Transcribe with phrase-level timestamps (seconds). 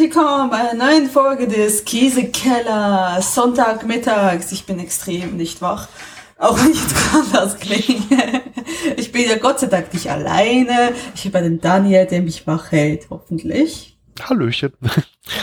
[0.00, 3.34] willkommen bei einer neuen Folge des Käsekellers.
[3.34, 4.50] Sonntagmittags.
[4.50, 5.88] Ich bin extrem nicht wach.
[6.38, 8.40] Auch wenn ich jetzt anders klinge.
[8.96, 10.94] Ich bin ja Gott sei Dank nicht alleine.
[11.14, 13.98] Ich habe einen Daniel, der mich wach hält, hoffentlich.
[14.22, 14.72] Hallöchen.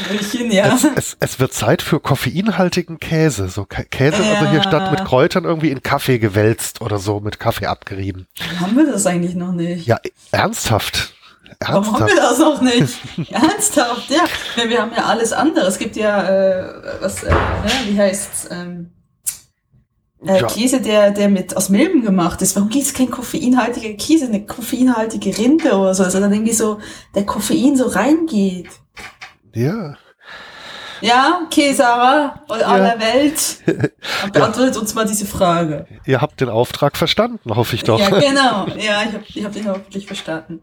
[0.07, 0.74] Hallöchen, ja.
[0.76, 3.50] Es, es, es wird Zeit für koffeinhaltigen Käse.
[3.50, 4.39] So Kä- Käse Ja.
[4.39, 8.26] also hier statt mit Kräutern irgendwie in Kaffee gewälzt oder so, mit Kaffee abgerieben.
[8.60, 9.86] Haben wir das eigentlich noch nicht?
[9.86, 10.00] Ja,
[10.32, 11.14] ernsthaft.
[11.60, 12.16] Warum haben Ernsthaft.
[12.16, 13.32] wir das noch nicht?
[13.32, 14.24] Ernsthaft, ja.
[14.56, 15.66] Wir, wir haben ja alles andere.
[15.68, 16.68] Es gibt ja, äh,
[17.02, 18.92] was, äh, ne, wie heißt's, ähm,
[20.25, 20.48] äh, Ja.
[20.48, 22.56] Käse, der, der mit aus Milben gemacht ist.
[22.56, 26.79] Warum gibt es kein koffeinhaltiger Käse, eine koffeinhaltige Rinde oder so, also dann irgendwie so
[27.15, 28.70] der Koffein so reingeht.
[29.54, 29.96] Ja.
[31.01, 32.67] Ja, okay, Sarah, und Ja.
[32.67, 33.58] aller Welt.
[34.34, 35.86] Beantwortet uns mal diese Frage.
[36.06, 38.00] Ihr habt den Auftrag verstanden, hoffe ich doch.
[38.00, 38.66] Ja, genau.
[38.80, 40.62] Ja, ich habe ich hab den hoffentlich verstanden.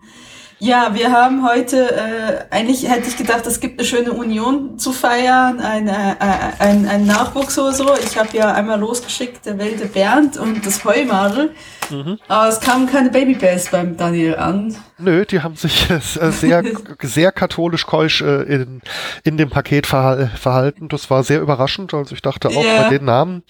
[0.58, 4.92] Ja, wir haben heute, äh, eigentlich hätte ich gedacht, es gibt eine schöne Union zu
[4.92, 6.16] feiern, ein, äh, äh,
[6.58, 7.94] ein, ein Nachwuchs oder so.
[8.02, 11.50] Ich habe ja einmal losgeschickt, der wilde Bernd und das Heumadel.
[11.90, 12.18] Mhm.
[12.28, 14.74] Aber es kamen keine Babybells beim Daniel an.
[14.98, 16.62] Nö, die haben sich äh, sehr,
[17.02, 18.80] sehr katholisch keusch äh, in,
[19.24, 20.88] in dem Paket verhal verhalten.
[20.88, 21.92] Das war sehr überraschend.
[21.92, 22.82] Also ich dachte auch Ja.
[22.84, 23.42] bei den Namen,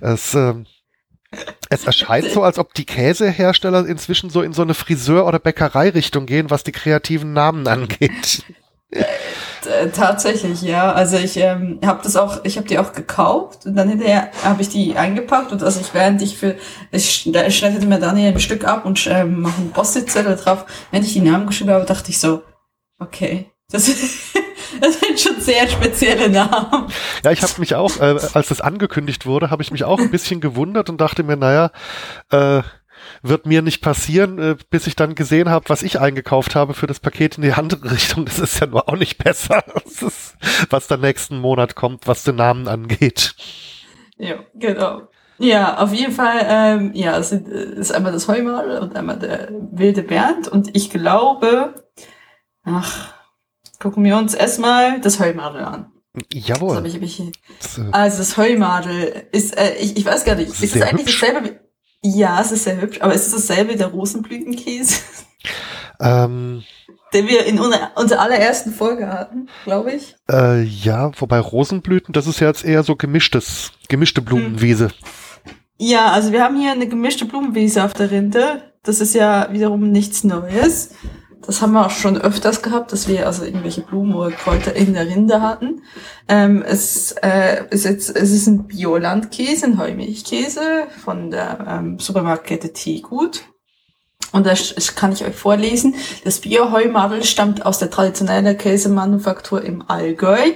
[0.00, 0.66] es, ähm,
[1.70, 6.26] es erscheint so, als ob die Käsehersteller inzwischen so in so eine Friseur- oder Bäckereirichtung
[6.26, 8.44] gehen, was die kreativen Namen angeht.
[8.90, 10.92] Äh, tatsächlich, ja.
[10.92, 14.60] Also ich ähm, habe das auch, ich habe die auch gekauft und dann hinterher habe
[14.60, 16.56] ich die eingepackt und also ich während ich für,
[16.90, 20.66] ich schn- schneidete mir dann hier ein Stück ab und ähm, mache einen Post-it-Zettel drauf.
[20.90, 22.42] Während ich die Namen geschrieben habe, dachte ich so,
[22.98, 23.88] okay, das,
[24.86, 26.88] das sind schon sehr spezielle Namen.
[27.24, 30.10] Ja, ich habe mich auch, äh, als das angekündigt wurde, habe ich mich auch ein
[30.10, 31.70] bisschen gewundert und dachte mir, naja,
[32.30, 32.62] äh,
[33.22, 36.88] wird mir nicht passieren, äh, bis ich dann gesehen habe, was ich eingekauft habe für
[36.88, 38.24] das Paket in die andere Richtung.
[38.24, 40.36] Das ist ja nur auch nicht besser, ist,
[40.68, 43.36] was dann nächsten Monat kommt, was den Namen angeht.
[44.18, 45.02] Ja, genau.
[45.38, 49.48] Ja, auf jeden Fall, ähm, ja, es äh, ist einmal das Heumadel und einmal der
[49.70, 51.74] wilde Bernd und ich glaube,
[52.64, 53.11] ach,
[53.82, 55.92] gucken wir uns erstmal das Heumadel an.
[56.14, 56.86] Das Jawohl.
[56.86, 57.22] ich, hab ich,
[57.60, 60.82] Das, äh, also das Heumadel ist, äh, ich, ich weiß gar nicht, Das ist es
[60.82, 61.20] eigentlich hübsch.
[61.20, 61.58] dasselbe
[62.02, 65.00] wie, ja, es ist sehr hübsch, aber ist es dasselbe wie der Rosenblütenkäse,
[66.00, 66.62] ähm,
[67.12, 70.14] den wir in unserer, unserer allerersten Folge hatten, glaube ich?
[70.30, 74.90] äh, ja, wobei Rosenblüten, das ist ja jetzt eher so gemischtes, gemischte Blumenwiese.
[75.78, 78.72] Ja, also wir haben hier eine gemischte Blumenwiese auf der Rinde.
[78.84, 80.90] Das ist ja wiederum nichts Neues.
[81.44, 84.94] Das haben wir auch schon öfters gehabt, dass wir also irgendwelche Blumen oder Kräuter in
[84.94, 85.82] der Rinde hatten.
[86.28, 92.72] Ähm, es äh, ist jetzt, es ist ein Biolandkäse, ein Heumilchkäse von der ähm, Supermarktkette
[92.72, 93.42] Teegut.
[94.32, 95.94] Und das das kann ich euch vorlesen.
[96.24, 100.52] Das Bio-Heumadel stammt aus der traditionellen Käsemanufaktur im Allgäu.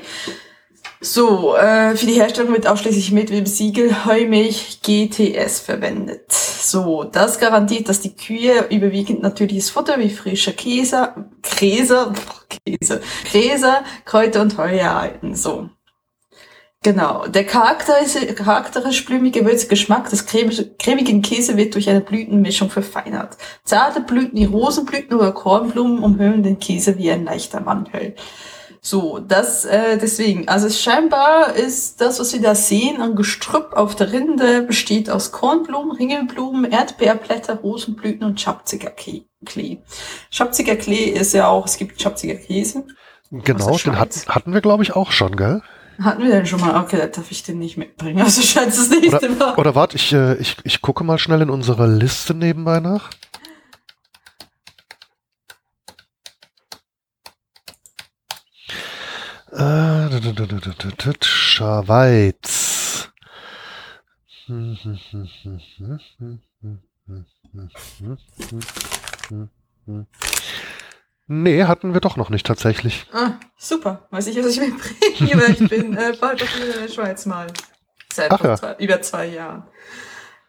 [1.00, 6.32] So, äh, für die Herstellung wird ausschließlich mit dem Siegel Heumilch GTS verwendet.
[6.32, 11.12] So, das garantiert, dass die Kühe überwiegend natürliches Futter wie frischer Käse,
[11.42, 12.12] Käse,
[12.64, 15.34] Käse, Gräser, Kräuter und Heu erhalten.
[15.34, 15.68] So.
[16.82, 17.26] Genau.
[17.26, 23.36] Der charakteris- charakterisch blumige würzige Geschmack des cremig- cremigen Käse wird durch eine Blütenmischung verfeinert.
[23.64, 28.14] Zarte Blüten wie Rosenblüten oder Kornblumen umhüllen den Käse wie ein leichter Mantel.
[28.86, 30.46] So, das äh, deswegen.
[30.46, 35.10] Also es scheinbar ist das, was wir da sehen, an Gestrüpp auf der Rinde, besteht
[35.10, 39.24] aus Kornblumen, Ringelblumen, Erdbeerblätter, Rosenblüten und Schapziger Klee.
[39.44, 39.78] Klee.
[40.30, 42.86] Schapziger Klee ist ja auch, es gibt Schapziger Käse.
[43.32, 44.28] Genau, den Schweiz.
[44.28, 45.62] hatten, wir, glaube ich, auch schon, gell?
[46.00, 46.80] Hatten wir denn schon mal?
[46.80, 48.20] Okay, da darf ich den nicht mitbringen.
[48.22, 49.56] Also scheint es das nächste Mal.
[49.56, 53.10] Oder warte, ich, äh, ich, ich gucke mal schnell in unserer Liste nebenbei nach.
[61.24, 63.08] Schweiz.
[71.28, 73.06] Nee, hatten wir doch noch nicht tatsächlich.
[73.12, 74.06] Ah, super.
[74.10, 77.24] Weiß ich, was ich mitbringe, weil ich bin äh, bald auch wieder in der Schweiz
[77.24, 77.46] mal.
[78.12, 78.56] Seit Ach ja.
[78.56, 79.64] zwei, über zwei Jahren.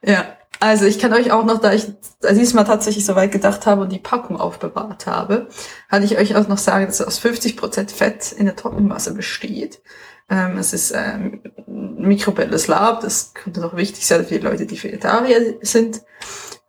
[0.04, 1.88] Ja, also ich kann euch auch noch, da ich
[2.32, 5.48] diesmal tatsächlich so weit gedacht habe und die Packung aufbewahrt habe,
[5.90, 9.82] kann ich euch auch noch sagen, dass es aus 50% Fett in der Trockenmasse besteht.
[10.30, 14.82] Ähm, es ist ähm, Mikrobelles Lab, das könnte noch wichtig sein für die Leute, die
[14.82, 16.02] Vegetarier sind,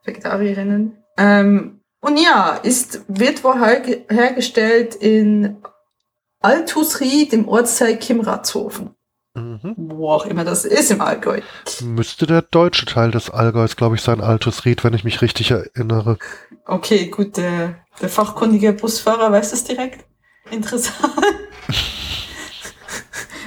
[0.05, 1.03] Vegetarierinnen.
[1.17, 5.59] Ähm, und ja, ist, wird wohl her hergestellt in
[6.41, 8.95] Altusried im Ortsteil Kimratshofen.
[9.39, 9.75] Mhm.
[9.77, 11.41] Wo auch immer das ist im Allgäu.
[11.83, 15.51] Müsste der deutsche Teil des Allgäus, glaube ich, sein Altus Ried, wenn ich mich richtig
[15.51, 16.19] erinnere.
[16.67, 20.05] Okay, gut, der, der fachkundige Busfahrer weiß das direkt.
[20.51, 21.15] Interessant.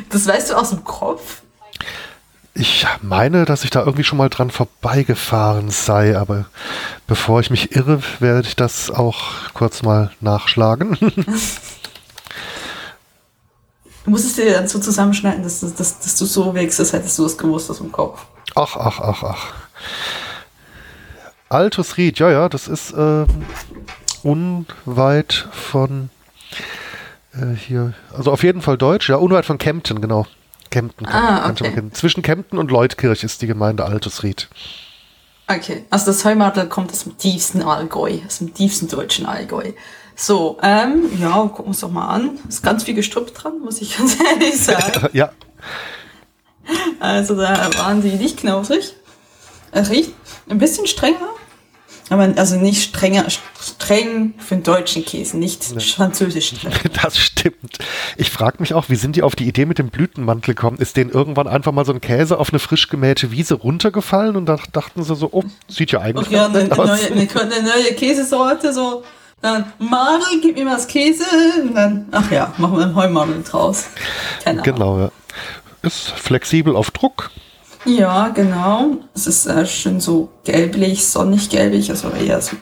[0.10, 1.42] Das weißt du aus dem Kopf?
[2.54, 6.46] Ich meine, dass ich da irgendwie schon mal dran vorbeigefahren sei, aber
[7.08, 9.22] bevor ich mich irre, werde ich das auch
[9.54, 10.98] kurz mal nachschlagen.
[14.04, 17.26] Du musstest dir dann so zusammenschneiden, dass, dass, dass du so wächst, als hättest du
[17.26, 18.26] es gewusst aus dem Kopf.
[18.56, 19.54] Ach, ach, ach, ach.
[21.50, 23.26] Altus Ried, ja, ja, das ist äh,
[24.24, 26.10] unweit von
[27.34, 30.26] äh, hier, also auf jeden Fall Deutsch, ja, unweit von Kempten, genau.
[30.70, 31.06] Kempten.
[31.06, 31.82] Ah, kannte man okay.
[31.82, 31.94] kennen.
[31.94, 34.48] Zwischen Kempten und Leutkirch ist die Gemeinde Altusried.
[35.48, 39.74] Okay, also das Heumadler kommt aus dem tiefsten Allgäu, aus dem tiefsten deutschen Allgäu.
[40.16, 42.40] So, ähm, ja, gucken wir uns doch mal an.
[42.48, 45.10] Ist ganz viel Gestrüpp dran, muss ich ganz ehrlich sagen.
[45.14, 45.32] ja,
[47.00, 48.94] Also da waren die nicht knausrig.
[49.72, 50.14] Es riecht
[50.50, 51.30] ein bisschen strenger.
[52.10, 55.64] Aber also nicht strenger, streng für den deutschen Käse, nicht
[55.96, 56.74] französisch streng.
[57.02, 57.78] das stimmt.
[58.18, 60.78] Ich frage mich auch, wie sind die auf die Idee mit dem Blütenmantel gekommen?
[60.78, 64.46] Ist denen irgendwann einfach mal so ein Käse auf eine frisch gemähte Wiese runtergefallen und
[64.46, 66.88] da dachten sie so, oh, sieht ja eigentlich ja, ganz eine, nett aus.
[66.90, 69.06] neue, eine, eine neue Käsesorte, so,
[69.42, 71.26] dann, Madel, gib mir mal das Käse,
[71.62, 73.86] und dann, ach ja, machen wir einen Heumadel draus.
[74.44, 74.76] Keine Ahnung.
[74.76, 75.12] Genau, ja.
[75.82, 77.32] Ist flexibel auf Druck.
[77.86, 78.98] Ja, genau.
[79.16, 82.56] Es ist äh, schön so gelblich, sonnig gelblich, also eher so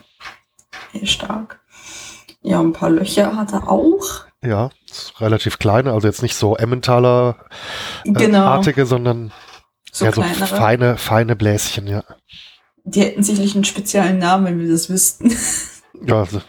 [0.93, 1.59] eher stark.
[2.41, 4.25] Ja, ein paar Löcher hat er auch.
[4.41, 4.69] Ja,
[5.19, 7.35] relativ kleine, also jetzt nicht so Emmentaler
[8.05, 8.45] äh, Genau.
[8.45, 9.33] artige, sondern
[9.91, 12.03] So eher so feine, feine Bläschen, ja.
[12.85, 15.35] Die hätten sicherlich einen speziellen Namen, wenn wir das wüssten.
[16.05, 16.41] Ja, also,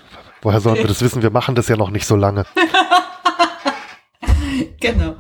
[0.43, 1.23] woher sollen wir das wissen?
[1.23, 2.45] Wir machen das ja noch nicht so lange.
[4.81, 5.17] genau.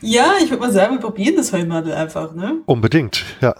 [0.00, 2.58] Ja, ich würde mal sagen, wir probieren das Heumadel einfach, ne?
[2.66, 3.54] Unbedingt, ja.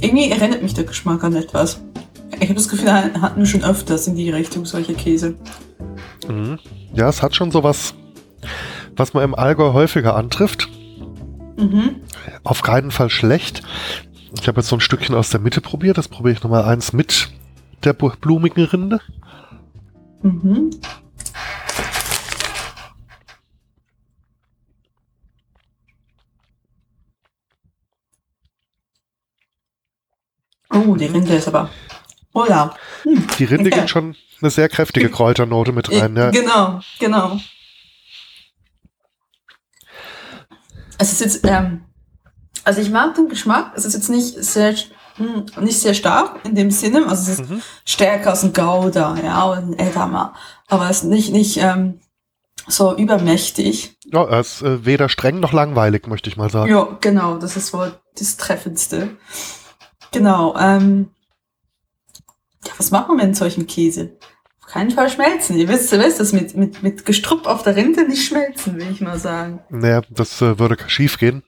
[0.00, 1.82] Irgendwie erinnert mich der Geschmack an etwas.
[2.36, 5.34] Ich habe das Gefühl, hatten wir schon öfters in die Richtung solche Käse.
[6.26, 6.58] Mhm.
[6.94, 7.94] Ja, es hat schon sowas,
[9.00, 10.68] was man im Allgäu häufiger antrifft.
[11.56, 12.02] Mhm.
[12.44, 13.62] Auf keinen Fall schlecht.
[14.38, 15.96] Ich habe jetzt so ein Stückchen aus der Mitte probiert.
[15.96, 17.30] Das probiere ich nochmal eins mit
[17.82, 19.00] der blumigen Rinde.
[20.22, 20.70] Mhm.
[30.72, 31.70] Oh, die Rinde ist aber.
[32.34, 32.74] Oh ja.
[33.04, 33.26] Hm.
[33.38, 33.78] Die Rinde Ja.
[33.78, 36.14] geht schon eine sehr kräftige Kräuternote mit rein.
[36.16, 36.30] Ja.
[36.30, 37.40] Genau, genau.
[41.00, 41.80] Es ist jetzt, ähm,
[42.64, 43.72] also ich mag den Geschmack.
[43.74, 44.74] Es ist jetzt nicht sehr,
[45.16, 47.06] hm, nicht sehr stark in dem Sinne.
[47.08, 47.62] Also es ist Mhm.
[47.86, 50.34] stärker als ein Gouda, ja, oder ein Edamer.
[50.68, 52.00] Aber es ist nicht, nicht ähm,
[52.68, 53.96] so übermächtig.
[54.12, 56.70] Ja, er ist äh, weder streng noch langweilig, möchte ich mal sagen.
[56.70, 59.16] Ja, genau, das ist wohl das Treffendste.
[60.12, 61.08] Genau, ähm,
[62.66, 64.18] ja, was machen wir mit solchem Käse?
[64.70, 65.56] Keinen Fall schmelzen.
[65.58, 68.90] Ihr wisst, ihr wisst das mit, mit, mit Gestrüpp auf der Rinde nicht schmelzen, will
[68.90, 69.60] ich mal sagen.
[69.68, 71.42] Naja, das äh, würde schief gehen.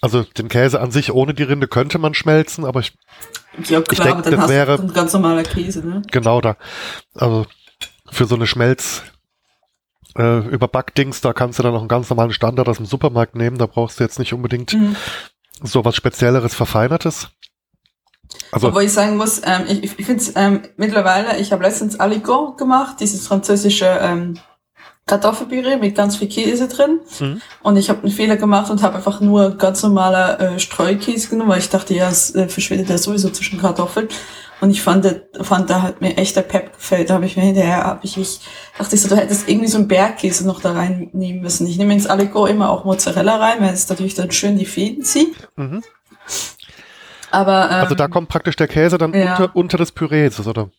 [0.00, 2.92] Also den Käse an sich ohne die Rinde könnte man schmelzen, aber ich
[3.68, 6.02] Ja, Ich klar, denk, aber dann das hast wäre- du ein ganz normaler Käse, ne?
[6.10, 6.56] genau da.
[7.14, 7.46] Also
[8.10, 9.02] für so eine Schmelz
[10.18, 13.34] äh, über Backdings, da kannst du dann noch einen ganz normalen Standard aus dem Supermarkt
[13.36, 13.58] nehmen.
[13.58, 14.96] Da brauchst du jetzt nicht unbedingt Mhm.
[15.62, 17.28] so was Spezielleres, Verfeinertes.
[18.52, 21.98] Also Obwohl ich sagen muss, ähm, ich, ich finde es ähm, mittlerweile, ich habe letztens
[21.98, 24.38] Aligot gemacht, dieses französische ähm,
[25.06, 27.00] Kartoffelpüree mit ganz viel Käse drin.
[27.20, 27.40] Mhm.
[27.62, 31.50] Und ich habe einen Fehler gemacht und habe einfach nur ganz normaler äh, Streukäse genommen,
[31.50, 34.08] weil ich dachte, ja, es äh, verschwindet ja sowieso zwischen Kartoffeln.
[34.60, 37.10] Und ich fand, der- fand da hat mir echt der Pep gefällt.
[37.10, 38.40] Da habe ich mir hinterher, habe ich mich,
[38.78, 41.66] dachte ich so, du hättest irgendwie so einen Bergkäse noch da reinnehmen müssen.
[41.66, 45.04] Ich nehme ins Aligot immer auch Mozzarella rein, weil es natürlich dann schön die Fäden
[45.04, 45.34] zieht.
[45.56, 45.82] Mhm.
[47.34, 49.36] Aber ähm, Also da kommt praktisch der Käse dann ja.
[49.36, 50.70] unter, unter des Pürees, oder?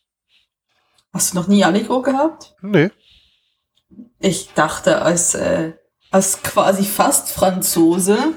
[1.16, 2.54] hast du noch nie Aligot gehabt?
[2.62, 2.92] Nee.
[4.20, 5.74] Ich dachte, als, äh,
[6.12, 8.18] als quasi fast Franzose.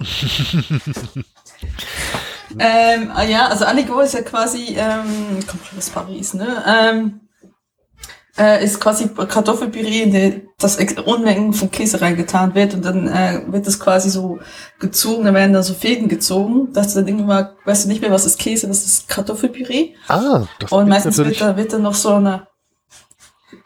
[2.58, 6.64] ähm, ja, also Aligot ist ja quasi, ähm, kommt schon aus Paris, ne?
[6.66, 7.27] Ähm,
[8.38, 13.42] äh, ist quasi Kartoffelpüree, in der das Unmengen von Käse reingetan wird und dann äh,
[13.46, 14.40] wird das quasi so
[14.80, 18.10] gezogen, da werden dann so Fäden gezogen, dass du dann irgendwann, weißt du nicht mehr,
[18.10, 19.94] was ist Käse, was ist Kartoffelpüree.
[20.08, 22.48] Ah, das Und meistens wird da, wird da noch so eine,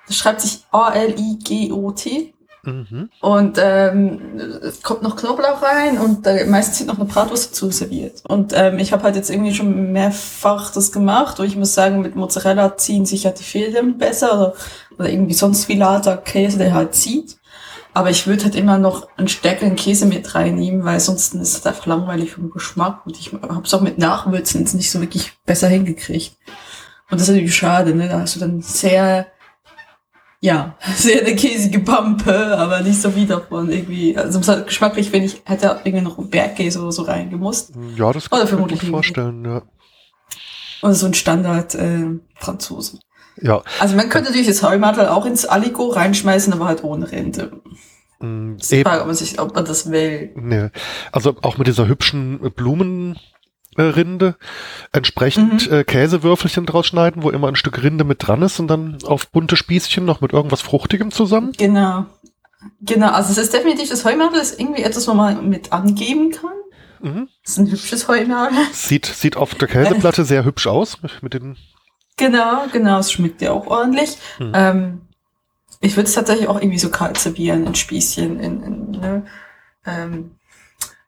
[0.07, 2.35] das schreibt sich A-L-I-G-O-T.
[2.65, 3.11] Mhm.
[3.21, 7.71] Und ähm, es kommt noch Knoblauch rein und äh, meistens wird noch eine Bratwurst dazu
[7.71, 8.23] serviert.
[8.29, 12.03] Und ähm, ich habe halt jetzt irgendwie schon mehrfach das gemacht und ich muss sagen,
[12.03, 14.55] mit Mozzarella ziehen sich halt die Fäden besser oder,
[14.99, 17.37] oder irgendwie sonst Filater Käse, der halt zieht.
[17.95, 21.67] Aber ich würde halt immer noch einen stärkeren Käse mit reinnehmen, weil sonst ist es
[21.67, 23.05] einfach langweilig vom Geschmack.
[23.05, 26.37] Und ich habe es auch mit Nachwürzen jetzt nicht so wirklich besser hingekriegt.
[27.11, 28.09] Und das ist natürlich schade, ne?
[28.09, 29.27] Da hast du dann sehr,
[30.45, 34.17] ja, sehr eine käsige Pampe, aber nicht so wie davon irgendwie.
[34.17, 37.73] Also es hat geschmacklich, wenn ich hätte irgendwie noch einen Bergkäse oder so reingemusst.
[37.97, 39.63] Ja, das kann Oder ich mir gut vorstellen, ja.
[40.83, 42.99] Oder so ein Standard äh, Franzosen.
[43.41, 47.07] Ja, Also man könnte natürlich das Heumadel auch ins Aligo reinschmeißen, aber halt ohne
[48.21, 48.83] mh, Das ist die.
[48.83, 50.33] Frage, ob man, sich, ob man das will.
[50.35, 50.71] Nee.
[51.13, 52.41] Also auch mit dieser hübschen
[53.75, 54.37] Blumenrinde
[54.93, 55.77] entsprechend Mhm.
[55.77, 59.29] äh, Käsewürfelchen draus schneiden, wo immer ein Stück Rinde mit dran ist und dann auf
[59.29, 61.53] bunte Spießchen noch mit irgendwas Fruchtigem zusammen.
[61.57, 62.07] Genau.
[62.81, 66.53] Genau, also es ist definitiv, das Heumadel ist irgendwie etwas, wo man mit angeben kann.
[67.01, 67.29] Mhm.
[67.43, 68.57] Das ist ein hübsches Heumadel.
[68.73, 71.57] Sieht, sieht auf der Käseplatte sehr hübsch aus mit, den
[72.17, 74.19] Genau, genau, es schmeckt ja auch ordentlich.
[74.37, 74.53] Hm.
[74.55, 75.01] Ähm,
[75.81, 79.27] ich würde es tatsächlich auch irgendwie so kalt servieren, in Spießchen, in, in ne,
[79.85, 80.33] ähm,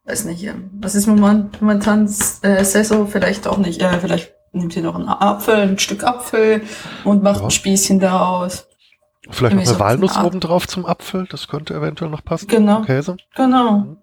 [0.06, 0.46] weiß nicht,
[0.80, 2.04] was ist moment, momentan
[2.42, 3.06] äh, Sesso?
[3.06, 6.62] Vielleicht auch nicht, äh, vielleicht nimmt ihr noch einen Apfel, ein Stück Apfel
[7.04, 7.44] und macht Ja.
[7.46, 8.66] ein Spießchen daraus.
[9.30, 12.46] Vielleicht noch eine Walnuss eine Art- obendrauf zum Apfel, das könnte eventuell noch passen.
[12.46, 12.82] Genau.
[12.82, 13.16] Käse.
[13.34, 13.96] Genau.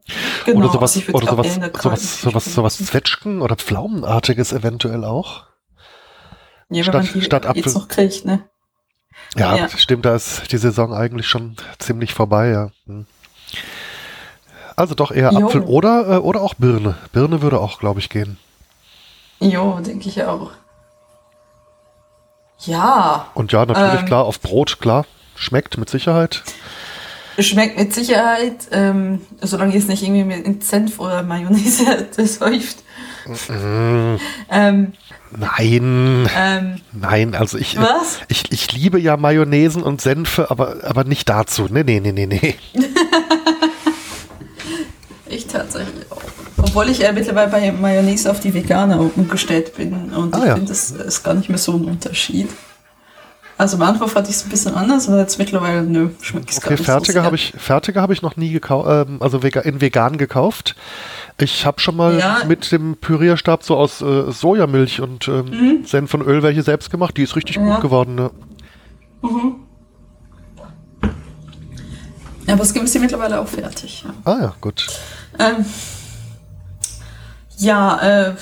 [0.46, 0.60] genau.
[0.60, 2.78] oder sowas, also oder sowas, sowas, sowas, sowas.
[2.86, 5.46] Zwetschgen oder Pflaumenartiges eventuell auch.
[6.70, 7.64] Ja, wenn statt- man die statt Apfel.
[7.64, 8.44] jetzt noch kriegt, ne?
[9.38, 9.70] Ja, Ja.
[9.70, 12.72] stimmt, da ist die Saison eigentlich schon ziemlich vorbei, ja.
[12.88, 13.06] Hm.
[14.76, 15.48] Also doch eher Jo.
[15.48, 16.96] Apfel oder, äh, oder auch Birne.
[17.12, 18.38] Birne würde auch, glaube ich, gehen.
[19.40, 20.52] Jo, denke ich auch.
[22.60, 24.06] Ja, Und ja, natürlich Ähm.
[24.06, 25.06] klar, auf Brot, klar.
[25.36, 26.44] Schmeckt mit Sicherheit.
[27.40, 32.84] schmeckt mit Sicherheit, ähm, solange es nicht irgendwie mit Senf oder Mayonnaise säuft.
[33.50, 34.18] Mm,
[34.50, 34.94] Ähm,
[35.32, 38.20] nein, ähm, nein, also ich, was?
[38.28, 41.68] ich, ich liebe ja Mayonnaisen und Senfe, aber, aber nicht dazu.
[41.70, 42.56] Nee, nee, nee, nee, nee.
[45.54, 46.22] Ich tatsächlich auch.
[46.58, 50.54] Obwohl ich äh, mittlerweile bei Mayonnaise auf die Veganer umgestellt bin und Ah, ich ja.
[50.56, 52.50] finde, das ist gar nicht mehr so ein Unterschied.
[53.58, 56.62] Also am Anfang fand ich es ein bisschen anders, aber jetzt mittlerweile, nö, schmeckt es
[56.62, 59.44] gar Okay, nicht fertige so habe ich, fertige habe ich noch nie gekauft, ähm, also
[59.44, 60.76] vega in vegan gekauft.
[61.40, 62.40] Ich habe schon mal Ja.
[62.48, 67.16] mit dem Pürierstab so aus äh, Sojamilch und ähm, Senf und Öl welche selbst gemacht.
[67.18, 67.68] Die ist richtig Mhm.
[67.68, 67.74] Ja.
[67.76, 68.16] gut geworden.
[68.16, 68.32] Ne?
[69.22, 69.30] Ja,
[72.52, 74.04] aber es gibt sie mittlerweile auch fertig.
[74.06, 74.88] Ja, Ah ja, gut.
[75.40, 75.66] ähm,
[77.58, 78.36] ja, äh,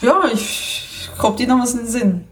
[0.00, 2.24] ja ich kommt dir noch was in den Sinn.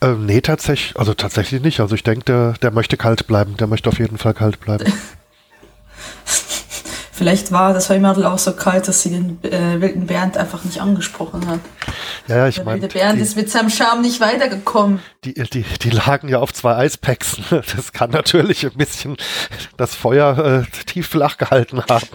[0.00, 1.80] Ähm, nee, tatsächlich, also tatsächlich nicht.
[1.80, 3.56] Also ich denke, der, der möchte kalt bleiben.
[3.56, 4.92] Der möchte auf jeden Fall kalt bleiben.
[7.14, 10.80] Vielleicht war das Heumadel auch so kalt, dass sie den äh, wilden Bernd einfach nicht
[10.80, 11.60] angesprochen hat.
[12.26, 15.00] Ja, ja, ich Der meine, wilde Bernd die, ist mit seinem Charme nicht weitergekommen.
[15.24, 17.36] die, die, die lagen ja auf zwei Eispacks.
[17.50, 17.62] ne?
[17.76, 19.18] Das kann natürlich ein bisschen
[19.76, 22.06] das Feuer äh, tief flach gehalten haben.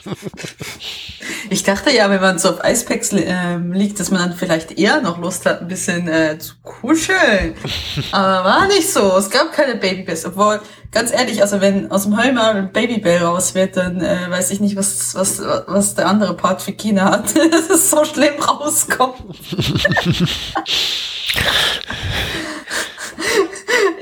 [1.50, 4.72] Ich dachte ja, wenn man so auf Eispacks li- ähm, liegt, dass man dann vielleicht
[4.77, 7.56] eher noch Lust hat, ein bisschen äh, zu kuscheln.
[8.12, 9.16] Aber war nicht so.
[9.18, 10.25] Es gab keine Babybells.
[10.25, 10.60] Obwohl,
[10.92, 14.60] ganz ehrlich, also wenn aus dem Heumadel ein Babybell raus wird, dann äh, weiß ich
[14.60, 17.36] nicht, was, was, was der andere Part für China hat.
[17.51, 19.16] dass es so schlimm rauskommt.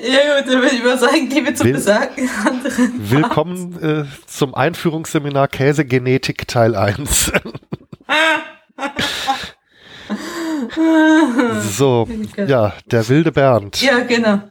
[0.05, 2.93] ja gut, dann würde ich mal sagen, gehen wir zum Will- besagten anderen.
[3.11, 7.31] Willkommen äh, zum Einführungsseminar Käsegenetik Teil 1.
[11.71, 12.07] so,
[12.47, 13.81] ja, der wilde Bernd.
[13.81, 14.41] Ja, genau.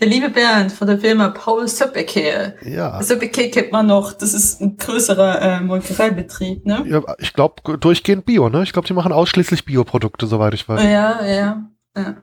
[0.00, 2.54] Der liebe Bernd von der Firma Paul Söppekehr.
[2.62, 4.12] Ja, Söppekehr kennt man noch.
[4.12, 6.84] Das ist ein größerer äh, Molkereibetrieb, ne?
[6.86, 8.62] ja ich glaube durchgehend Bio, ne?
[8.62, 10.82] Ich glaube, die machen ausschließlich Bioprodukte, soweit ich weiß.
[10.82, 11.62] Ja, ja.
[11.96, 12.16] ja.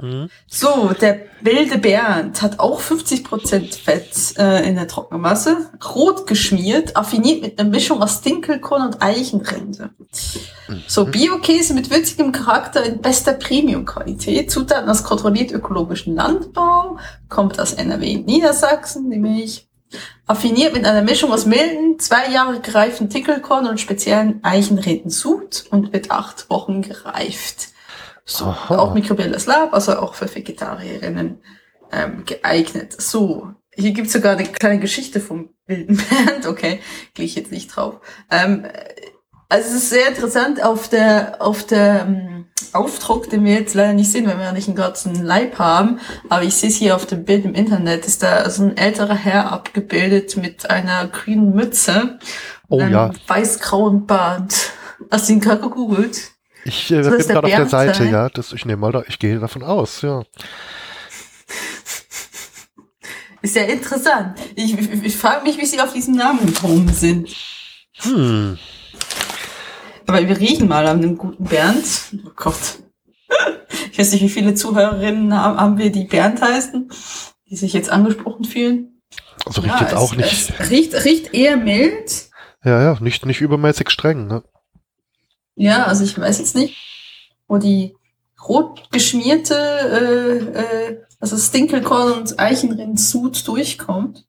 [0.00, 0.28] Mhm.
[0.46, 7.42] So, der wilde Bernd hat auch 50% Fett äh, in der Trockenmasse, rot geschmiert, affiniert
[7.42, 9.90] mit einer Mischung aus Dinkelkorn und Eichenrinde.
[10.86, 16.98] So, Biokäse mit würzigem Charakter in bester Premium-Qualität, Zutaten aus kontrolliert ökologischen Landbau,
[17.28, 19.66] kommt aus NRW und Niedersachsen, nämlich
[20.26, 26.10] affiniert mit einer Mischung aus milden, zwei Jahre gereiften Dinkelkorn und speziellen Eichenrindensud und wird
[26.10, 27.68] acht Wochen gereift.
[28.28, 28.76] So, Aha.
[28.76, 31.38] auch mikrobielles Lab, also auch für Vegetarierinnen
[31.92, 33.00] ähm, geeignet.
[33.00, 36.80] So, hier gibt's sogar eine kleine Geschichte vom wilden Bernd, okay,
[37.14, 38.00] gehe ich jetzt nicht drauf.
[38.30, 38.66] Ähm,
[39.48, 43.92] also es ist sehr interessant auf der auf der ähm, Aufdruck, den wir jetzt leider
[43.92, 46.96] nicht sehen, weil wir ja nicht einen ganzen Leib haben, aber ich sehe es hier
[46.96, 51.54] auf dem Bild im Internet, ist da so ein älterer Herr abgebildet mit einer grünen
[51.54, 52.18] Mütze
[52.68, 54.72] Oh und ja, einem weiß-grauen Bart.
[55.10, 56.32] Hast du ihn gerade gegoogelt?
[56.66, 58.12] Ich äh, soll bin es gerade auf der Seite, sein?
[58.12, 58.28] ja.
[58.28, 60.22] Das, ich nehme mal, da, ich gehe davon aus, ja.
[63.42, 64.38] ist ja interessant.
[64.54, 67.28] Ich, ich, ich frage mich, wie sie auf diesen Namen gekommen sind.
[67.98, 68.58] Hm.
[70.06, 71.84] Aber wir riechen mal an dem guten Bernd.
[72.26, 72.78] Oh Gott.
[73.90, 76.90] Ich weiß nicht, wie viele Zuhörerinnen haben, haben wir, die Bernd heißen,
[77.48, 79.00] die sich jetzt angesprochen fühlen.
[79.44, 80.50] Also riecht jetzt es, auch nicht.
[80.58, 82.28] Es riecht, riecht eher mild.
[82.64, 84.42] Ja, ja, nicht, nicht übermäßig streng, ne?
[85.56, 86.76] Ja, also ich weiß jetzt nicht,
[87.48, 87.94] wo die
[88.46, 94.26] rot geschmierte, äh, äh, also Stinkelkorn und Eichenrindsud durchkommt.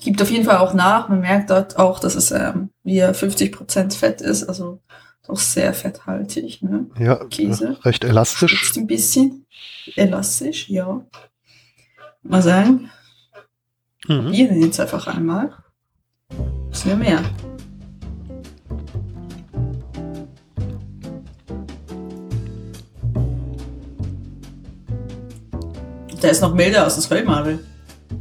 [0.00, 1.08] Gibt auf jeden Fall auch nach.
[1.08, 4.80] Man merkt dort auch, dass es ähm, wie 50% Fett ist, also
[5.26, 6.62] doch sehr fetthaltig.
[6.62, 6.86] Ne?
[6.98, 7.78] Ja, Käse.
[7.84, 8.54] recht elastisch.
[8.54, 9.46] Spitzt ein bisschen.
[9.96, 11.04] Elastisch, ja.
[12.22, 12.90] Mal sagen,
[14.06, 14.32] Mhm.
[14.32, 15.54] wir den jetzt einfach einmal.
[16.68, 17.22] Müssen wir mehr.
[26.24, 27.58] Der ist noch milder als das Vollmadel.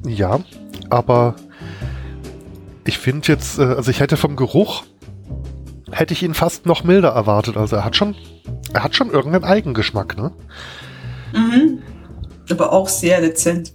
[0.05, 0.41] Ja,
[0.89, 1.37] aber
[2.83, 4.83] ich finde jetzt, äh, also ich hätte vom Geruch,
[5.89, 7.55] hätte ich ihn fast noch milder erwartet.
[7.55, 8.13] Also er hat schon,
[8.73, 10.33] er hat schon irgendeinen Eigengeschmack, ne?
[11.31, 11.81] Mhm.
[12.49, 13.71] Aber auch sehr dezent.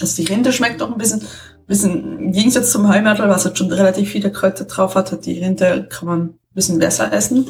[0.00, 1.20] Also die Rinde schmeckt noch ein bisschen,
[1.66, 5.38] bisschen im Gegensatz zum Heimerdl, was halt schon relativ viele Kräuter drauf hat, hat die
[5.38, 7.46] Rinde kann man ein bisschen besser essen.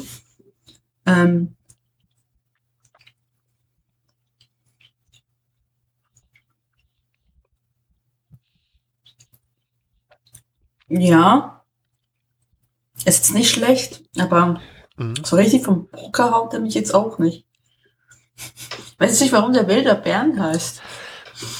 [1.05, 1.55] Ähm,
[10.99, 11.63] ja.
[12.97, 14.61] Ist jetzt nicht schlecht, aber
[14.97, 15.15] Mhm.
[15.23, 17.45] so richtig vom Brocker haut er mich jetzt auch nicht.
[18.99, 20.81] Weiß nicht, warum der wilder Bären heißt.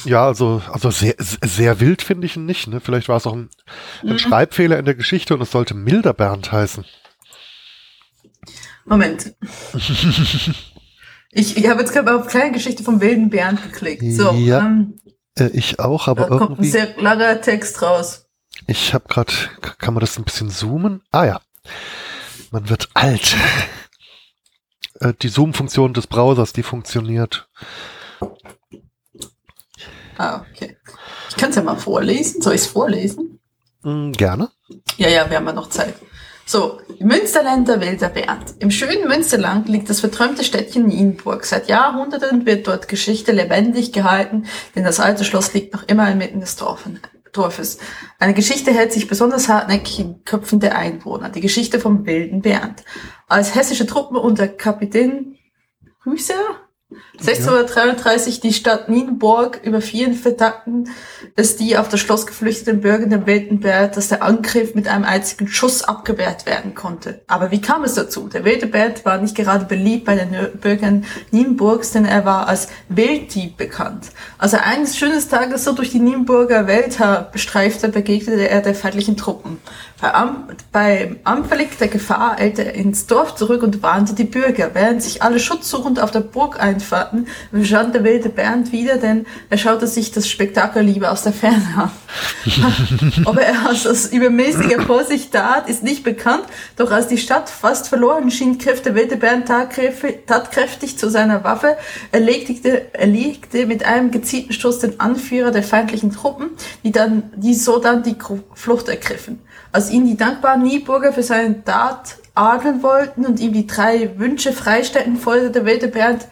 [0.05, 2.79] Ja, also, also sehr, sehr wild finde ich ihn nicht, ne?
[2.79, 3.49] Vielleicht war es auch ein,
[4.03, 4.19] ein Mhm.
[4.19, 6.85] Schreibfehler in der Geschichte und es sollte milder Bernd heißen.
[8.85, 9.33] Moment.
[11.31, 14.03] ich ich habe jetzt gerade auf kleine Geschichte vom wilden Bären geklickt.
[14.13, 14.99] So, Ja, ähm,
[15.37, 16.69] Äh, ich auch, da aber kommt ein irgendwie.
[16.69, 18.22] sehr langer Text raus.
[18.67, 19.33] Ich habe gerade,
[19.77, 21.01] kann man das ein bisschen zoomen?
[21.11, 21.41] Ah ja,
[22.51, 23.35] man wird alt.
[24.99, 27.49] Äh, Die Zoom-Funktion des Browsers, die funktioniert.
[30.19, 30.77] Ah, okay.
[31.29, 32.43] Ich kann es ja mal vorlesen.
[32.43, 33.39] Soll ich es vorlesen?
[33.81, 34.51] Hm, gerne.
[34.97, 35.95] Ja, ja, wir haben ja noch Zeit.
[36.45, 38.53] So, Münsterländer wilder Bernd.
[38.59, 41.45] Im schönen Münsterland liegt das verträumte Städtchen Nienburg.
[41.45, 46.41] Seit Jahrhunderten wird dort Geschichte lebendig gehalten, denn das alte Schloss liegt noch immer inmitten
[46.41, 46.99] des Dorfen,
[47.33, 47.79] Dorfes.
[48.19, 51.29] Eine Geschichte hält sich besonders hartnäckig in Köpfen der Einwohner.
[51.29, 52.83] Die Geschichte vom wilden Bernd.
[53.27, 55.37] Als hessische Truppen unter Kapitän
[56.03, 56.62] Hüser
[57.25, 60.89] 1633 die Stadt Nienburg überfielen, verdankten
[61.35, 65.05] es die auf das Schloss geflüchteten Bürger dem wilden Bert, dass der Angriff mit einem
[65.05, 67.21] einzigen Schuss abgewehrt werden konnte.
[67.27, 68.27] Aber wie kam es dazu?
[68.27, 72.67] Der wilde Bert war nicht gerade beliebt bei den Bürgern Nienburgs, denn er war als
[72.89, 74.11] Wilddieb bekannt.
[74.37, 76.97] Als er eines schönes Tages so durch die Nienburger Welt
[77.31, 79.59] bestreifte, begegnete er der feindlichen Truppen.
[80.01, 84.71] Bei Am beim Anblick der Gefahr eilte er ins Dorf zurück und warnte die Bürger.
[84.73, 86.61] Während sich alle schutzsuchend auf der Burg
[87.13, 91.33] einfahrten, verschwand der wilde Bernd wieder, denn er schaute sich das Spektakel lieber aus der
[91.33, 91.91] Ferne an.
[93.25, 96.43] Ob er aus, aus übermäßiger Vorsicht tat, ist nicht bekannt,
[96.75, 101.77] doch als die Stadt fast verloren schien, griff der wilde Bernd tatkräftig, zu seiner Waffe,
[102.11, 106.49] erlegte, erlegte mit einem gezielten Stoß den Anführer der feindlichen Truppen,
[106.83, 108.15] die dann, die so dann die
[108.53, 109.39] Flucht ergriffen.
[109.71, 114.53] Als ihn die dankbaren Nieburger für seine Tat adeln wollten und ihm die drei Wünsche
[114.53, 116.27] freistellten, forderte der wilde Bernd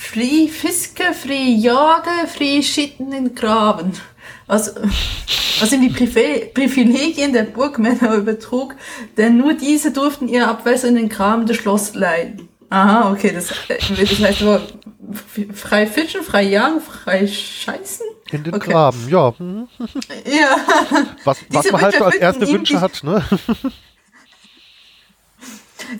[0.00, 3.92] Fri Fiske, Fri Jage, Fri Schitten in Graben.
[4.46, 4.74] Was,
[5.60, 8.76] was ihm die Privi- Privilegien der Burgmänner übertrug,
[9.16, 12.48] denn nur diese durften ihr Abwässer in den Graben des Schloss leiden.
[12.70, 14.62] Aha, okay, das, äh, das heißt aber
[15.52, 18.06] frei fischen, frei jagen, frei scheißen?
[18.30, 18.70] In den Okay.
[18.70, 19.34] Graben, ja.
[20.24, 20.56] Ja.
[21.24, 23.22] Was, was man halt so als erste Wünsche hat, ne?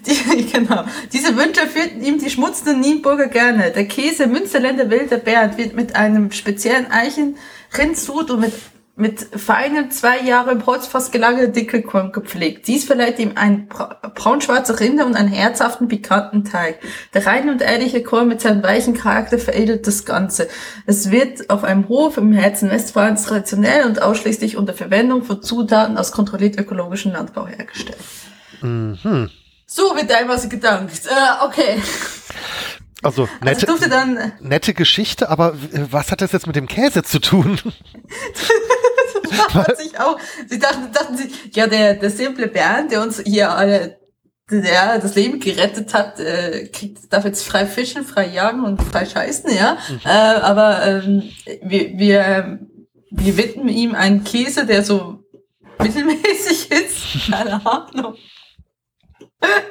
[0.06, 0.84] Die, genau.
[1.12, 3.70] Diese Wünsche führten ihm die schmutzenden Nienburger gerne.
[3.70, 8.52] Der Käse Münsterländer Wilder Bernd wird mit einem speziellen Eichenrindsud und mit,
[8.96, 12.66] mit feinem, zwei Jahre im Holzfass gelagerten Dickelkorn gepflegt.
[12.68, 16.80] Dies verleiht ihm ein bra braunschwarze Rinde und einen herzhaften, pikanten Teig.
[17.14, 20.48] Der reine und ehrliche Korn mit seinem weichen Charakter veredelt das Ganze.
[20.86, 25.96] Es wird auf einem Hof im Herzen Westfalens traditionell und ausschließlich unter Verwendung von Zutaten
[25.96, 27.98] aus kontrolliert ökologischen Landbau hergestellt.
[28.60, 29.30] Mhm.
[29.70, 31.02] So wird so gedankt.
[31.06, 31.82] Äh, okay.
[33.02, 36.66] Also Also nette, durfte dann, nette Geschichte, aber äh, was hat das jetzt mit dem
[36.66, 37.60] Käse zu tun?
[39.54, 43.52] hat sich auch, sie dachten, dachten sie, ja, der, der simple Bernd, der uns hier
[43.52, 43.98] alle
[44.50, 49.04] der das Leben gerettet hat, äh, kriegt, darf jetzt frei fischen, frei jagen und frei
[49.04, 49.76] scheißen, ja.
[49.90, 50.00] Mhm.
[50.04, 51.22] Äh, aber ähm,
[51.62, 52.58] wir, wir,
[53.10, 55.22] wir widmen ihm einen Käse, der so
[55.78, 57.30] mittelmäßig ist.
[57.30, 58.14] Keine Ahnung.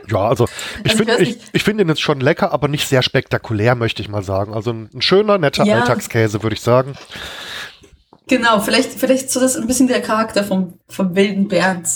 [0.09, 0.47] Ja, also
[0.83, 4.01] ich also finde ich, ich finde ihn jetzt schon lecker, aber nicht sehr spektakulär, möchte
[4.01, 4.53] ich mal sagen.
[4.53, 5.79] Also ein, ein schöner, netter ja.
[5.79, 6.93] Alltagskäse, würde ich sagen.
[8.27, 11.87] Genau, vielleicht, vielleicht so das ein bisschen der Charakter vom, vom wilden Bernd.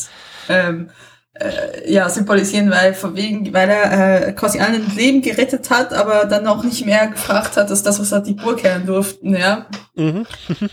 [0.49, 0.89] Ähm,
[1.34, 5.93] äh, ja, symbolisieren, weil von wegen, weil er äh, quasi allen ein Leben gerettet hat,
[5.93, 9.36] aber dann auch nicht mehr gefragt hat, dass das, was er die Burg kehren durften,
[9.36, 9.65] ja.
[9.95, 10.25] Mhm.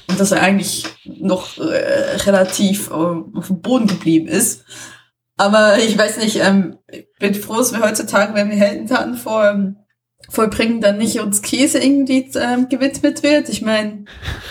[0.08, 4.64] Und dass er eigentlich noch äh, relativ äh, auf dem Boden geblieben ist.
[5.38, 9.48] Aber ich weiß nicht, ähm, ich bin froh, dass wir heutzutage, wenn wir Heldentaten vor,
[9.48, 9.76] ähm,
[10.28, 13.48] vollbringen, dann nicht uns Käse irgendwie ähm, gewidmet wird.
[13.48, 14.04] Ich meine,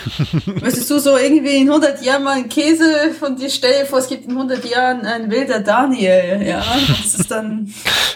[0.46, 4.08] möchtest du so irgendwie in 100 Jahren mal einen Käse von dir stellen vor, es
[4.08, 6.64] gibt in 100 Jahren ein wilder Daniel, ja?
[6.88, 7.72] Das ist dann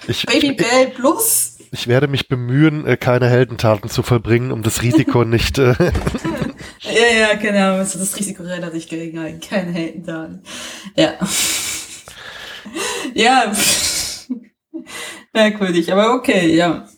[0.08, 1.58] ich, Baby Bell Plus.
[1.70, 5.58] Ich werde mich bemühen, äh, keine Heldentaten zu vollbringen, um das Risiko nicht...
[5.58, 5.74] Äh
[6.80, 7.76] ja, ja, genau.
[7.76, 9.40] Also das Risiko relativ gering ein.
[9.40, 10.42] Keine Heldentaten.
[10.96, 11.12] Ja.
[13.14, 13.52] ja.
[15.32, 16.88] Merkwürdig, aber okay, ja.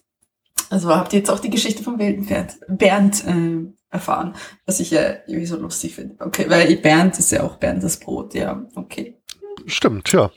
[0.71, 4.35] Also habt ihr jetzt auch die Geschichte vom wilden Pferd Bernd äh, erfahren,
[4.67, 6.17] was ich ja irgendwie so lustig finde.
[6.19, 9.21] Okay, weil Bernd ist ja auch Bernd das Brot, ja, okay.
[9.67, 10.31] Stimmt, ja.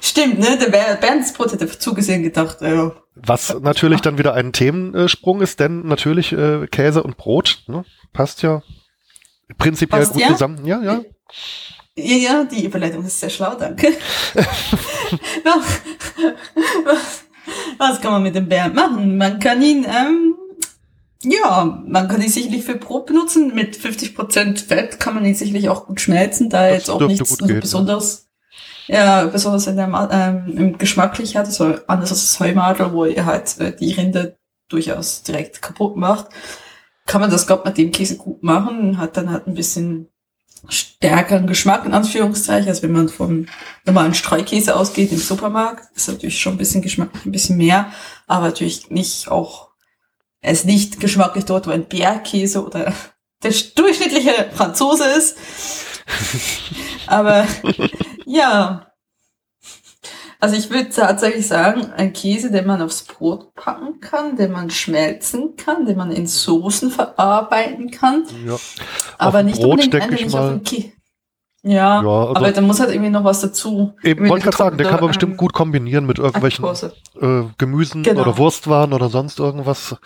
[0.00, 0.58] Stimmt, ne?
[0.58, 2.62] Der Bernd das Brot hätte zugesehen gedacht.
[2.62, 7.84] Äh, was natürlich dann wieder ein Themensprung ist, denn natürlich äh, Käse und Brot, ne?
[8.12, 8.62] Passt ja
[9.56, 10.28] prinzipiell Passt, gut ja?
[10.28, 10.66] zusammen.
[10.66, 11.00] Ja, ja.
[11.98, 13.92] Ja, ja, die Überleitung ist sehr schlau, danke.
[17.78, 19.16] Was kann man mit dem Bär machen?
[19.16, 20.34] Man kann ihn, ähm,
[21.22, 23.54] ja, man kann ihn sicherlich für Brot benutzen.
[23.54, 27.36] Mit 50% Fett kann man ihn sicherlich auch gut schmelzen, da er jetzt auch nichts
[27.36, 28.28] so besonders,
[28.86, 33.26] ja, besonders in der, ähm, im geschmacklich hat, also anders als das Heumadel, wo er
[33.26, 36.26] halt äh, die Rinde durchaus direkt kaputt macht.
[37.06, 40.08] Kann man das, glaube mit dem Käse gut machen, hat dann halt ein bisschen
[40.68, 43.46] stärkeren Geschmack, in Anführungszeichen, als wenn man vom
[43.84, 45.96] normalen Streukäse ausgeht im Supermarkt.
[45.96, 47.92] ist natürlich schon ein bisschen geschmacklich ein bisschen mehr,
[48.26, 49.68] aber natürlich nicht auch,
[50.40, 52.92] er ist nicht geschmacklich dort, wo ein Bärkäse oder
[53.42, 55.36] der durchschnittliche Franzose ist.
[57.06, 57.46] aber
[58.26, 58.87] ja,
[60.40, 64.70] also ich würde tatsächlich sagen, ein Käse, den man aufs Brot packen kann, den man
[64.70, 68.24] schmelzen kann, den man in Soßen verarbeiten kann.
[68.46, 68.56] Ja.
[69.18, 70.60] Aber nicht Brot, unbedingt denke ich mal.
[71.64, 73.94] Ja, ja also aber da muss halt irgendwie noch was dazu.
[74.04, 78.04] Eben, wollte ich gerade sagen, den kann man bestimmt gut kombinieren mit irgendwelchen äh, Gemüsen
[78.04, 78.22] genau.
[78.22, 79.96] oder Wurstwaren oder sonst irgendwas.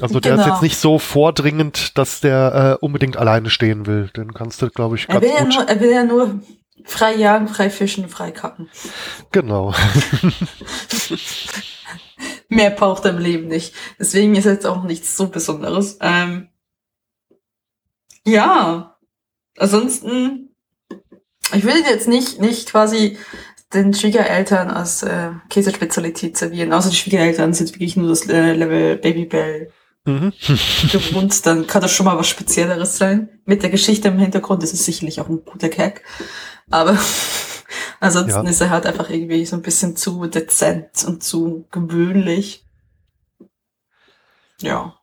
[0.00, 0.42] Also der genau.
[0.42, 4.10] ist jetzt nicht so vordringend, dass der äh, unbedingt alleine stehen will.
[4.16, 5.54] Den kannst du, glaube ich, ganz er will gut.
[5.54, 6.40] Ja nur, er will ja nur
[6.84, 8.68] Frei jagen, frei fischen, frei kacken.
[9.30, 9.74] Genau.
[12.48, 13.74] Mehr braucht er im Leben nicht.
[13.98, 15.98] Deswegen ist jetzt auch nichts so Besonderes.
[16.00, 16.48] Ähm,
[18.26, 18.98] ja,
[19.56, 20.54] ansonsten,
[21.54, 23.18] ich will jetzt nicht, nicht quasi
[23.72, 26.72] den Schwiegereltern als äh, Käsespezialität servieren.
[26.72, 29.72] Außer die Schwiegereltern sind wirklich nur das äh, Level Babybell
[30.04, 30.32] mhm.
[30.92, 31.44] gewohnt.
[31.46, 33.28] Dann kann das schon mal was Spezielleres sein.
[33.44, 36.02] Mit der Geschichte im Hintergrund ist es sicherlich auch ein guter Gag.
[36.70, 36.98] Aber
[38.00, 38.50] ansonsten ja.
[38.50, 42.66] ist er halt einfach irgendwie so ein bisschen zu dezent und zu gewöhnlich.
[44.60, 44.94] Ja.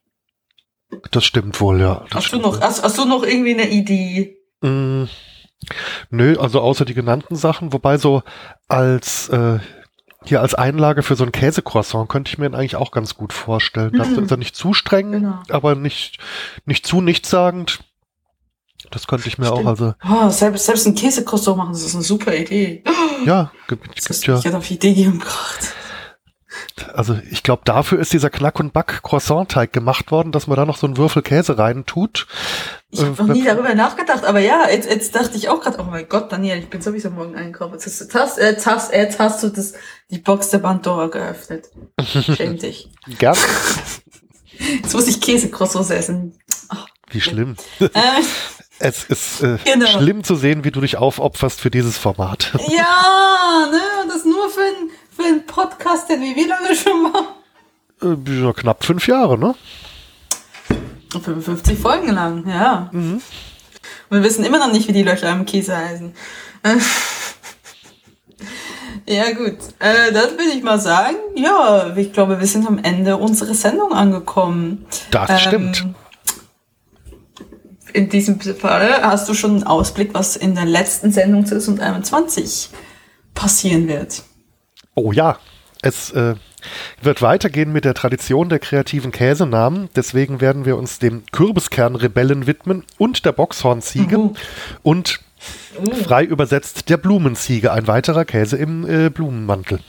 [1.12, 2.06] Das stimmt wohl, ja.
[2.10, 4.38] Das hast, du noch, hast, hast, du noch irgendwie eine Idee?
[4.62, 5.04] Mm,
[6.10, 8.24] nö, also außer die genannten Sachen, wobei so
[8.68, 9.60] als äh,
[10.24, 13.94] hier als Einlage für so ein Käsecroissant könnte ich mir eigentlich auch ganz gut vorstellen.
[13.94, 14.24] Das mhm.
[14.24, 15.40] ist ja nicht zu streng, genau.
[15.50, 16.20] aber nicht,
[16.66, 17.80] nicht zu nichtssagend.
[18.92, 19.66] Das könnte ich mir Stimmt.
[19.66, 19.94] auch, also.
[20.08, 22.84] Oh, selbst, selbst ein Käsekroissant machen, das ist eine super Idee.
[23.26, 24.38] Ja, gibt, gibt das ja.
[24.38, 25.74] Ich hätte auf die Idee gebracht.
[26.94, 30.78] Also ich glaube, dafür ist dieser Knack- und Back-Croissant-Teig gemacht worden, dass man da noch
[30.78, 32.28] so einen Würfel Käse rein tut.
[32.90, 35.80] Ich habe äh, noch nie darüber nachgedacht, aber ja, jetzt, jetzt dachte ich auch gerade,
[35.80, 37.74] oh mein Gott, Daniel, ich bin sowieso morgen einkaufen.
[37.74, 39.74] Jetzt hast, hast, jetzt hast, jetzt hast du das,
[40.10, 41.70] die Box der Pandora geöffnet.
[42.02, 42.90] Schäm dich.
[43.20, 43.38] Gern.
[44.82, 46.38] Jetzt muss ich Käse-Croissants essen.
[46.72, 46.78] Oh.
[47.12, 47.56] Wie schlimm.
[47.80, 47.90] Äh,
[48.80, 49.88] es ist äh, genau.
[49.88, 52.52] schlimm zu sehen, wie du dich aufopferst für dieses Format.
[52.70, 57.04] Ja, ne, und das nur für, ein, für einen Podcast, den wir wie lange schon
[57.04, 57.28] machen?
[58.02, 59.56] Äh, knapp fünf Jahre, ne?
[61.12, 62.90] 55 Folgen lang, ja.
[62.92, 63.22] Mhm.
[64.10, 66.14] Und wir wissen immer noch nicht, wie die Löcher im Käse heißen.
[69.08, 69.58] ja, gut.
[69.80, 73.94] Äh, dann würde ich mal sagen, ja, ich glaube, wir sind am Ende unserer Sendung
[73.94, 74.86] angekommen.
[75.12, 75.86] Das ähm, stimmt
[77.94, 82.70] in diesem Fall hast du schon einen Ausblick, was in der letzten Sendung 2021
[83.34, 84.24] passieren wird.
[84.96, 85.38] Oh ja,
[85.82, 86.36] es äh,
[87.02, 89.90] wird weitergehen mit der Tradition der kreativen Käsenamen.
[89.96, 94.36] Deswegen werden wir uns dem Kürbiskernrebellen widmen und der Boxhornziege Mhm.
[94.84, 95.20] und
[96.04, 99.80] frei übersetzt der Blumenziege, ein weiterer Käse im äh, Blumenmantel.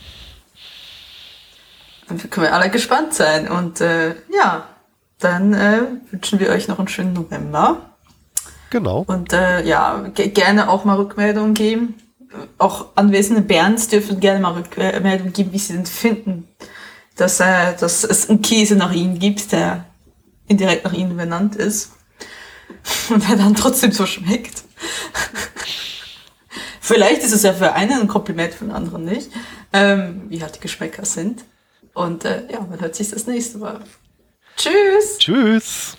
[2.08, 3.48] Dann können wir alle gespannt sein.
[3.48, 4.68] Und äh, ja,
[5.18, 7.89] dann äh, wünschen wir euch noch einen schönen November.
[8.70, 9.04] Genau.
[9.06, 11.94] Und äh, ja, ge gerne auch mal Rückmeldungen geben.
[12.58, 16.46] Auch anwesende Berns dürfen gerne mal Rückmeldungen geben, wie sie denn finden,
[17.16, 19.86] dass, äh, dass es einen Käse nach ihnen gibt, der
[20.46, 21.92] indirekt nach ihnen benannt ist.
[23.10, 24.62] Und der dann trotzdem so schmeckt.
[26.80, 29.30] Vielleicht ist es ja für einen ein Kompliment, für den anderen nicht.
[29.72, 31.44] Ähm, wie halt die Geschmäcker sind.
[31.94, 33.80] Und äh, ja, man hört sich das nächste Mal.
[34.56, 35.18] Tschüss!
[35.18, 35.96] Tschüss.